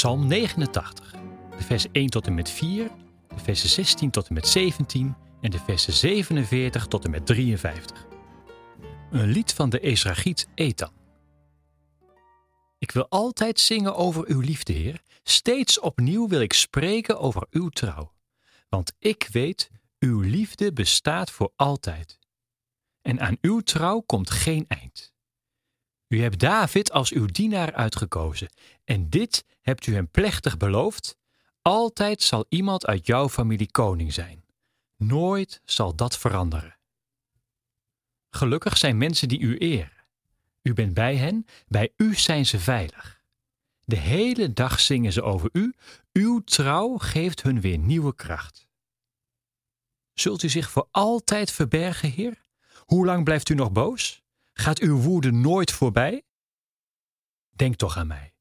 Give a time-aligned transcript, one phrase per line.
[0.00, 1.14] Psalm 89,
[1.56, 2.90] de vers 1 tot en met 4,
[3.28, 8.06] de versen 16 tot en met 17 en de versen 47 tot en met 53.
[9.10, 10.92] Een lied van de Esrachiet Ethan.
[12.78, 15.02] Ik wil altijd zingen over uw liefde, Heer.
[15.22, 18.12] Steeds opnieuw wil ik spreken over uw trouw.
[18.68, 22.18] Want ik weet, uw liefde bestaat voor altijd.
[23.02, 25.09] En aan uw trouw komt geen eind.
[26.12, 28.48] U hebt David als uw dienaar uitgekozen,
[28.84, 31.16] en dit hebt u hem plechtig beloofd:
[31.62, 34.44] altijd zal iemand uit jouw familie koning zijn.
[34.96, 36.78] Nooit zal dat veranderen.
[38.30, 40.06] Gelukkig zijn mensen die u eren.
[40.62, 43.22] U bent bij hen, bij u zijn ze veilig.
[43.84, 45.74] De hele dag zingen ze over u,
[46.12, 48.68] uw trouw geeft hun weer nieuwe kracht.
[50.12, 52.44] Zult u zich voor altijd verbergen, Heer?
[52.76, 54.22] Hoe lang blijft u nog boos?
[54.60, 56.22] Gaat uw woede nooit voorbij?
[57.48, 58.34] Denk toch aan mij.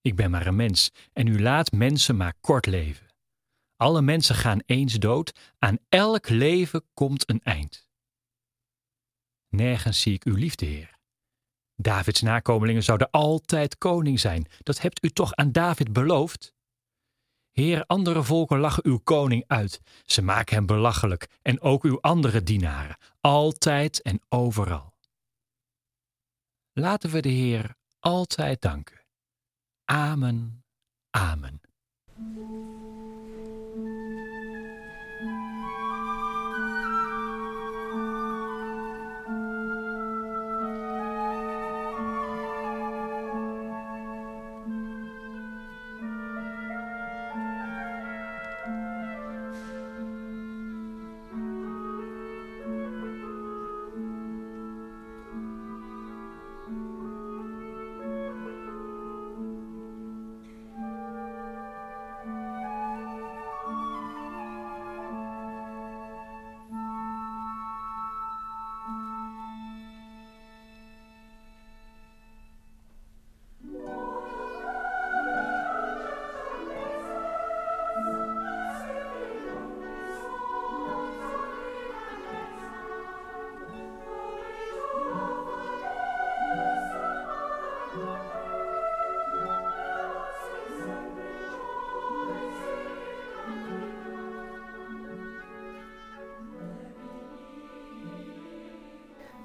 [0.00, 3.06] Ik ben maar een mens en u laat mensen maar kort leven.
[3.76, 7.88] Alle mensen gaan eens dood, aan elk leven komt een eind.
[9.48, 10.98] Nergens zie ik uw liefde, Heer.
[11.76, 14.46] Davids nakomelingen zouden altijd koning zijn.
[14.58, 16.54] Dat hebt u toch aan David beloofd?
[17.50, 19.80] Heer, andere volken lachen uw koning uit.
[20.04, 24.90] Ze maken hem belachelijk en ook uw andere dienaren, altijd en overal.
[26.80, 29.06] Laten we de Heer altijd danken.
[29.84, 30.64] Amen.
[31.10, 31.60] Amen.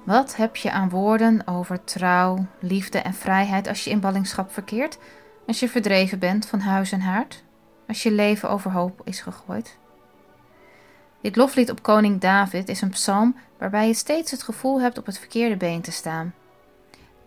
[0.06, 4.98] Wat heb je aan woorden over trouw, liefde en vrijheid als je in ballingschap verkeert?
[5.46, 7.42] Als je verdreven bent van huis en haard?
[7.88, 9.78] Als je leven overhoop is gegooid?
[11.20, 15.06] Dit loflied op koning David is een psalm waarbij je steeds het gevoel hebt op
[15.06, 16.34] het verkeerde been te staan.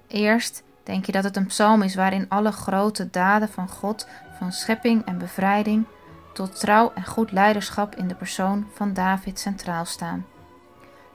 [0.08, 4.08] Eerst denk je dat het een psalm is waarin alle grote daden van God,
[4.38, 5.86] van schepping en bevrijding,
[6.34, 10.26] tot trouw en goed leiderschap in de persoon van David centraal staan.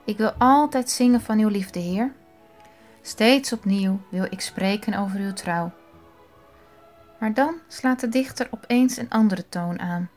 [0.05, 2.13] Ik wil altijd zingen van uw liefde, Heer.
[3.01, 5.71] Steeds opnieuw wil ik spreken over uw trouw.
[7.19, 10.09] Maar dan slaat de dichter opeens een andere toon aan.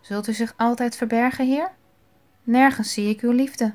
[0.00, 1.70] Zult u zich altijd verbergen, Heer?
[2.42, 3.74] Nergens zie ik uw liefde.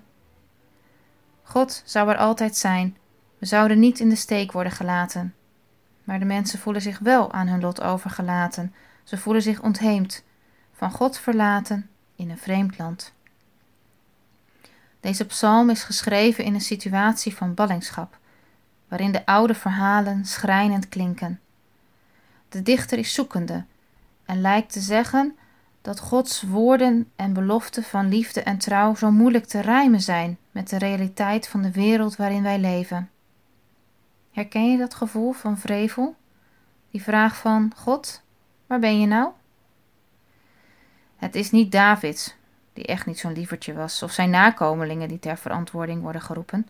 [1.44, 2.98] God zou er altijd zijn.
[3.38, 5.36] We zouden niet in de steek worden gelaten.
[6.04, 8.74] Maar de mensen voelen zich wel aan hun lot overgelaten.
[9.04, 10.24] Ze voelen zich ontheemd,
[10.74, 13.14] van God verlaten in een vreemd land.
[15.04, 18.18] Deze psalm is geschreven in een situatie van ballingschap,
[18.88, 21.40] waarin de oude verhalen schrijnend klinken.
[22.50, 23.64] De dichter is zoekende
[24.26, 25.38] en lijkt te zeggen
[25.82, 30.70] dat Gods woorden en beloften van liefde en trouw zo moeilijk te rijmen zijn met
[30.70, 33.10] de realiteit van de wereld waarin wij leven.
[34.32, 36.16] Herken je dat gevoel van vrevel?
[36.92, 38.22] Die vraag van God,
[38.68, 39.32] waar ben je nou?
[41.16, 42.36] Het is niet Davids,
[42.74, 46.68] die echt niet zo'n lievertje was, of zijn nakomelingen die ter verantwoording worden geroepen.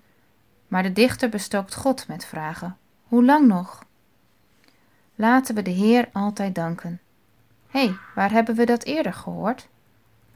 [0.68, 3.84] Maar de dichter bestookt God met vragen: Hoe lang nog?
[5.16, 7.02] Laten we de Heer altijd danken.
[7.68, 9.68] Hé, hey, waar hebben we dat eerder gehoord?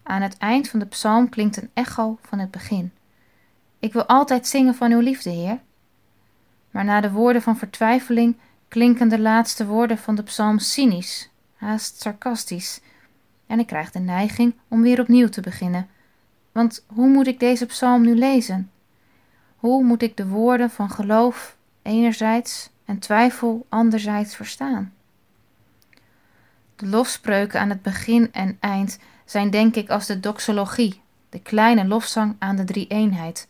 [0.03, 2.91] Aan het eind van de psalm klinkt een echo van het begin.
[3.79, 5.59] Ik wil altijd zingen van uw liefde, Heer.
[6.71, 8.37] Maar na de woorden van vertwijfeling
[8.67, 12.81] klinken de laatste woorden van de psalm cynisch, haast sarcastisch
[13.47, 15.87] en ik krijg de neiging om weer opnieuw te beginnen.
[16.51, 18.71] Want hoe moet ik deze psalm nu lezen?
[19.55, 24.93] Hoe moet ik de woorden van geloof enerzijds en twijfel anderzijds verstaan?
[26.75, 31.85] De lofspreuken aan het begin en eind zijn denk ik als de doxologie, de kleine
[31.85, 33.47] lofzang aan de drie-eenheid,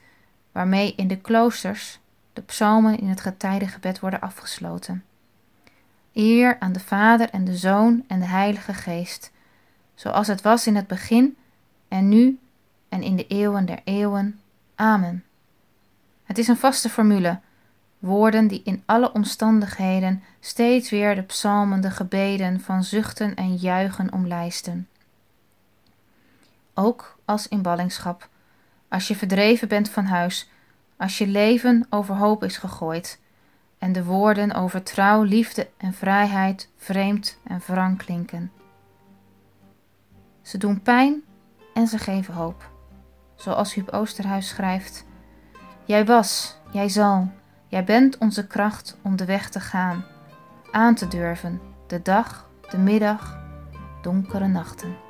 [0.52, 2.00] waarmee in de kloosters
[2.34, 5.04] de psalmen in het getijdengebed worden afgesloten.
[6.14, 9.32] Eer aan de Vader en de Zoon en de Heilige Geest,
[9.98, 11.38] zoals het was in het begin
[11.88, 12.40] en nu
[12.90, 14.40] en in de eeuwen der eeuwen.
[14.76, 15.24] Amen.
[16.24, 17.40] Het is een vaste formule,
[18.00, 24.14] woorden die in alle omstandigheden steeds weer de psalmen, de gebeden van zuchten en juichen
[24.14, 24.88] omlijsten.
[26.74, 28.30] Ook als in ballingschap,
[28.88, 30.50] als je verdreven bent van huis,
[30.98, 33.20] als je leven overhoop is gegooid
[33.78, 38.52] en de woorden over trouw, liefde en vrijheid vreemd en wrang klinken.
[40.48, 41.24] Ze doen pijn
[41.74, 42.72] en ze geven hoop.
[43.36, 45.06] Zoals Huub Oosterhuis schrijft:
[45.86, 47.32] Jij was, jij zal,
[47.68, 50.06] jij bent onze kracht om de weg te gaan,
[50.72, 53.40] aan te durven, de dag, de middag,
[54.02, 55.07] donkere nachten.